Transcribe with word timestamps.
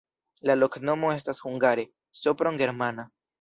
La 0.49 0.53
loknomo 0.61 1.11
estas 1.17 1.41
hungare: 1.49 1.85
Sopron-germana. 2.23 3.07